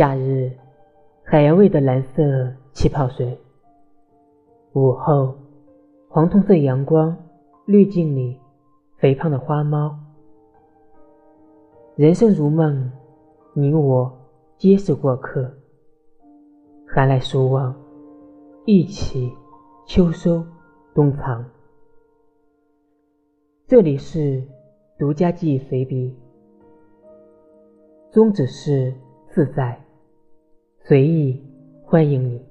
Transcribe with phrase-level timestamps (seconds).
[0.00, 0.50] 夏日，
[1.22, 2.22] 海洋味的蓝色
[2.72, 3.36] 气泡水；
[4.72, 5.34] 午后，
[6.08, 7.14] 黄铜色阳光
[7.66, 8.40] 滤镜里
[8.96, 9.94] 肥胖的花猫。
[11.96, 12.90] 人生如梦，
[13.52, 14.10] 你我
[14.56, 15.52] 皆是过客。
[16.88, 17.76] 寒来暑往，
[18.64, 19.30] 一起
[19.84, 20.42] 秋收
[20.94, 21.44] 冬藏。
[23.66, 24.42] 这里是
[24.98, 26.16] 独家记忆随笔，
[28.10, 28.94] 宗旨是
[29.28, 29.78] 自在
[30.90, 31.40] 随意，
[31.84, 32.49] 欢迎你。